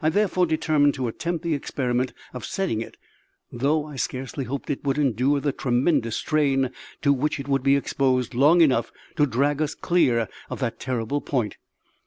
[0.00, 2.96] I therefore determined to attempt the experiment of setting it,
[3.52, 6.70] though I scarcely hoped it would endure the tremendous strain
[7.02, 11.20] to which it would be exposed long enough to drag us clear of that terrible
[11.20, 11.58] point.